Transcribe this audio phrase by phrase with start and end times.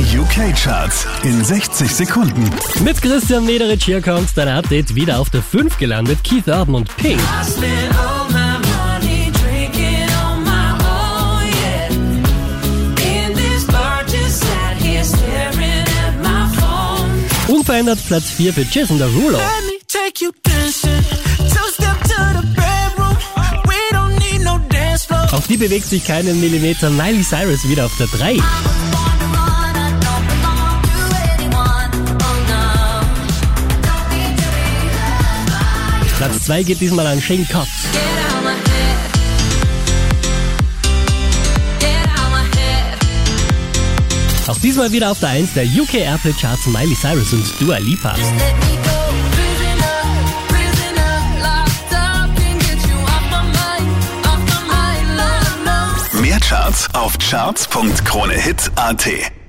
[0.00, 2.48] Die UK-Charts in 60 Sekunden.
[2.82, 6.20] Mit Christian Mederich hier kommt dein Update wieder auf der 5 gelandet.
[6.24, 7.20] Keith Urban und Pink.
[17.48, 19.38] Unverändert Platz 4 für Jason Derulo.
[25.32, 28.38] Auf die bewegt sich keinen Millimeter Miley Cyrus wieder auf der 3.
[36.20, 37.66] Platz 2 geht diesmal an Shane Cox.
[44.46, 48.14] Auch diesmal wieder auf der 1 der UK Airplay Charts Miley Cyrus und Dua Lipa.
[56.20, 59.39] Mehr Charts auf charts.kronehit.at